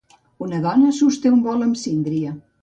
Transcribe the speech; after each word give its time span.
Una 0.45 0.61
dona 0.63 0.93
sosté 1.01 1.33
un 1.35 1.45
bol 1.49 1.67
amb 1.67 1.79
síndria. 1.83 2.35